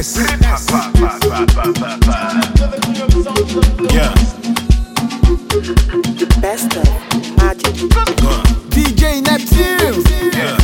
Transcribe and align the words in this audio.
Witness. 0.00 0.64
Yeah. 3.92 4.14
Best 6.40 6.72
of 6.74 7.36
magic. 7.36 7.76
Go. 8.16 8.32
DJ 8.72 9.20
Neptune. 9.20 10.00
Yeah. 10.32 10.56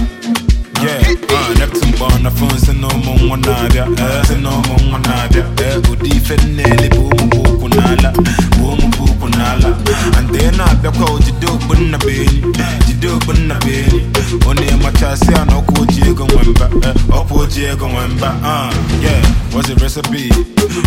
Yeah. 0.80 1.12
Uh, 1.28 1.54
Neptune 1.58 1.92
born 1.98 2.22
the 2.22 2.30
phone 2.32 2.56
say 2.58 2.72
no 2.80 2.88
more 3.04 3.28
one 3.28 3.42
nadia. 3.42 3.84
Eh, 3.84 4.22
say 4.24 4.40
no 4.40 4.52
more 4.68 4.92
one 4.92 5.02
nadia. 5.02 5.44
Eh, 5.60 5.80
udi 5.90 6.18
fenele 6.18 6.88
boom 6.96 7.28
boom 7.28 7.60
kunala. 7.60 8.12
Boom 8.56 8.80
boom 8.96 9.12
kunala. 9.20 9.76
And 10.16 10.30
then 10.34 10.58
I 10.58 10.74
be 10.80 10.88
called 10.96 11.20
jido 11.20 11.58
bunna 11.68 11.98
beni. 11.98 12.40
Jido 12.88 13.18
bunna 13.26 13.60
beni. 13.60 14.00
Only 14.46 14.70
my 14.82 14.90
chassis 14.92 15.34
and 15.34 15.52
oko 15.52 15.84
jigo 15.92 16.26
wemba. 16.32 16.66
Eh, 16.88 16.94
opo 17.12 17.44
jigo 17.46 17.86
wemba. 17.94 18.32
Uh, 18.42 18.72
yeah. 19.02 19.15
What's 19.56 19.72
the 19.72 19.76
recipe? 19.80 20.28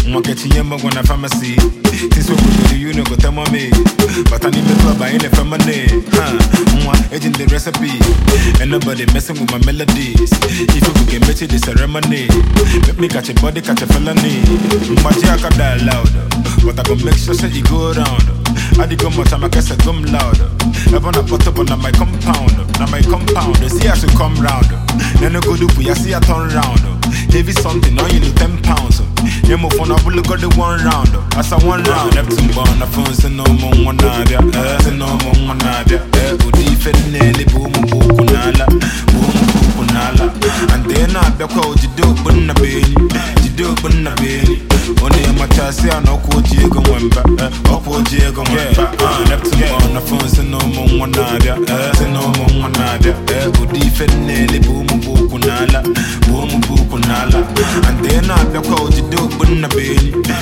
Mwa 0.08 0.22
kechi 0.22 0.50
yemba 0.55 0.77
gwana 0.77 1.04
pharmacy. 1.04 1.55
Go 1.58 2.38
to 2.38 2.70
the 2.70 2.77
uni 2.77 3.02
go 3.02 3.16
tell 3.16 3.34
me. 3.50 3.73
But 4.30 4.46
I 4.46 4.54
need 4.54 4.62
the 4.62 4.77
club, 4.86 5.02
I 5.02 5.10
ain't 5.10 5.26
the 5.26 5.34
family. 5.34 5.90
Huh? 6.14 6.38
Mwa 6.77 6.94
agent 7.10 7.41
the 7.41 7.50
recipe. 7.50 7.98
And 8.62 8.70
nobody 8.70 9.10
messing 9.10 9.41
with 9.41 9.50
my 9.50 9.58
melodies. 9.66 10.30
If 10.46 10.86
you 10.86 11.05
can 11.10 11.26
make 11.26 11.41
it 11.41 11.50
the 11.50 11.58
ceremony. 11.58 12.30
Make 12.86 13.00
me 13.02 13.08
catch 13.10 13.30
a 13.30 13.34
body, 13.41 13.58
catch 13.58 13.82
a 13.82 13.88
felony. 13.90 14.46
Mwa 15.02 15.18
jaka 15.18 15.49
die 15.58 15.82
loud. 15.90 16.13
But 16.62 16.77
I 16.77 16.84
gon' 16.86 17.02
make 17.02 17.18
sure 17.18 17.34
say 17.34 17.49
you 17.49 17.66
go 17.66 17.90
around. 17.90 18.22
I 18.77 18.86
dig 18.86 19.02
go 19.02 19.10
much, 19.10 19.34
I 19.34 19.49
guess 19.49 19.74
I 19.74 19.82
come 19.82 20.05
loud. 20.13 20.38
I 20.94 21.02
put 21.02 21.18
up 21.18 21.58
on 21.58 21.74
my 21.82 21.90
compound. 21.90 22.54
Now 22.77 22.86
my 22.94 23.02
compound. 23.02 23.58
They 23.66 23.70
see 23.70 23.90
I 23.90 23.98
should 23.98 24.13
come 24.13 24.38
round. 24.38 24.70
Then 25.18 25.34
I 25.34 25.41
go 25.41 25.58
do 25.58 25.66
I 25.90 25.98
see 25.98 26.13
I 26.13 26.22
turn 26.22 26.54
round. 26.54 26.88
Heavy 27.32 27.52
something, 27.54 27.96
now 27.96 28.06
you 28.08 28.20
do 28.20 28.32
10 28.34 28.62
pounds. 28.63 29.02
Yeah, 29.48 29.55
move 29.55 29.80
on, 29.80 29.91
I 29.91 30.02
will 30.04 30.13
look 30.13 30.27
at 30.30 30.41
the 30.41 30.49
one 30.58 30.84
round. 30.84 31.10
As 31.38 31.54
I 31.54 31.58
one 31.66 31.84
round, 31.84 32.16
Neptune 32.16 32.52
born, 32.54 32.80
the 32.80 32.88
phone, 32.90 33.13
say 33.13 33.30
no 33.30 33.46
more 33.62 33.74
one 33.86 33.98
nadia. 33.98 34.40
Eh, 34.41 34.77
say 34.82 34.96
no 34.98 35.08
more 35.24 35.38
one 35.48 35.58
nadia. 35.60 36.02
Eh, 36.20 36.38
Udi 36.46 36.76
fenele, 36.76 37.46
boom, 37.54 37.71
boom, 37.88 38.18
kunala. 38.18 38.66
Boom, 39.13 39.30
boom, 39.30 39.68
kunala. 39.77 40.26
And 40.74 40.84
then 40.90 41.16
I 41.16 41.30
be 41.38 41.46
called 41.48 41.77
Jido, 41.77 42.13
bunna 42.26 42.54
beni. 42.58 42.94
Jido, 43.46 43.74
bunna 43.82 44.14
beni. 44.18 44.66
Only 45.02 45.24
a 45.24 45.32
matasi, 45.38 45.90
I 45.93 46.02
know, 46.04 46.18
ko 46.26 46.41
Diego 46.41 46.82
Wemba. 46.90 47.21
Eh, 47.40 47.71
opo 47.71 48.02
Diego 48.10 48.43
Wemba. 48.43 48.90
Uh, 48.99 49.24
Neptune 49.30 49.70
born, 49.70 49.93
the 49.93 50.02
phone, 50.02 50.27
say 50.30 50.46
no 50.49 50.60
more 50.76 50.99
one 51.08 51.12
nadia. 51.12 51.55
Eh, 51.55 51.93
say 51.93 52.12
no 52.12 52.21
more 52.38 52.68
one 52.68 52.74
nadia. 52.74 53.14
Eh, 53.34 53.48
Udi 53.62 53.90
fenele, 53.90 54.60
boom, 54.66 54.86
boom, 55.02 55.30
kunala. 55.30 55.82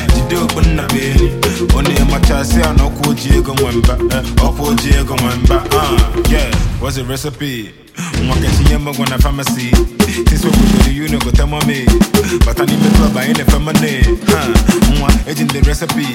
Beni. 0.07 0.21
Jido, 0.21 0.47
bunna 0.53 0.87
beni. 0.87 1.31
Only 1.75 1.95
a 1.95 2.05
matasi, 2.05 2.63
I 2.63 2.75
know, 2.75 2.89
ko 2.89 3.13
Diego 3.13 3.53
Wemba. 3.55 3.95
Eh, 4.13 4.43
opo 4.43 4.73
Diego 4.75 5.15
Wemba. 5.15 5.65
Uh, 5.73 6.23
yeah, 6.29 6.51
what's 6.79 6.95
the 6.95 7.03
recipe? 7.03 7.73
Mwakati 8.23 8.71
yemba 8.71 8.93
gwana 8.93 9.17
pharmacy. 9.19 9.71
Since 10.27 10.45
we 10.45 10.51
go 10.51 10.57
to 10.57 10.77
the 10.83 10.91
uni, 10.93 11.17
go 11.19 11.31
tell 11.31 11.47
me. 11.47 11.85
But 12.45 12.59
I 12.59 12.65
need 12.65 12.79
the 12.79 12.93
club, 12.97 13.17
I 13.17 13.25
ain't 13.25 13.37
the 13.37 13.45
family. 13.45 14.03
Huh? 14.27 14.53
Mwa, 14.97 15.09
agent 15.27 15.51
the 15.53 15.61
recipe. 15.61 16.05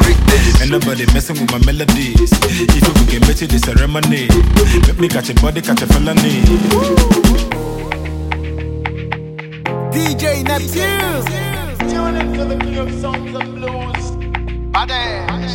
And 0.63 0.71
nobody 0.71 1.07
messing 1.13 1.41
with 1.41 1.51
my 1.51 1.59
melodies. 1.67 2.31
If 2.71 2.87
you 2.87 3.07
can 3.07 3.21
make 3.27 3.43
it 3.43 3.51
the 3.51 3.59
ceremony. 3.59 4.29
Make 4.87 4.99
me 5.01 5.09
catch 5.09 5.31
a 5.31 5.35
body, 5.35 5.61
catch 5.61 5.83
a 5.83 5.87
felony. 5.87 6.43
DJ 9.93 10.45
Neptune. 10.45 11.62
Tune 11.89 12.17
into 12.17 12.45
the 12.45 12.57
king 12.59 12.79
of 12.79 12.91
songs 13.01 13.35
and 13.35 13.55
blues. 13.55 14.11
Badass. 14.73 15.53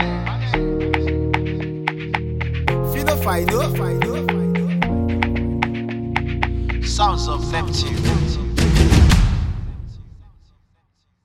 Phyno 2.92 3.16
Phyno. 3.24 3.60
Sounds 6.86 7.28
of 7.28 7.52
Neptune. 7.52 8.47